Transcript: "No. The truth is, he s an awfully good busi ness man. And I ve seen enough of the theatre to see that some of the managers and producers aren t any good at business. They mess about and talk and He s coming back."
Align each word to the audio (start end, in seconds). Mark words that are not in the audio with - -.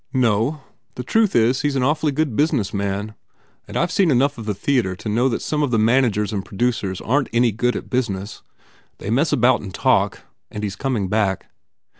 "No. 0.15 0.61
The 0.95 1.03
truth 1.03 1.35
is, 1.35 1.61
he 1.61 1.67
s 1.67 1.75
an 1.75 1.83
awfully 1.83 2.11
good 2.11 2.35
busi 2.35 2.53
ness 2.53 2.73
man. 2.73 3.13
And 3.67 3.77
I 3.77 3.85
ve 3.85 3.91
seen 3.91 4.09
enough 4.09 4.39
of 4.39 4.47
the 4.47 4.55
theatre 4.55 4.95
to 4.95 5.07
see 5.07 5.29
that 5.29 5.43
some 5.43 5.61
of 5.61 5.69
the 5.69 5.77
managers 5.77 6.33
and 6.33 6.43
producers 6.43 7.01
aren 7.01 7.25
t 7.25 7.31
any 7.35 7.51
good 7.51 7.75
at 7.75 7.87
business. 7.87 8.41
They 8.97 9.11
mess 9.11 9.31
about 9.31 9.61
and 9.61 9.71
talk 9.71 10.21
and 10.49 10.63
He 10.63 10.67
s 10.69 10.75
coming 10.75 11.07
back." 11.07 11.51